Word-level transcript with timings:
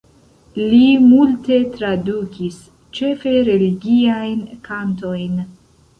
Li 0.69 0.87
multe 1.09 1.59
tradukis, 1.75 2.57
ĉefe 3.01 3.35
religiajn 3.51 4.43
kantojn. 4.69 5.37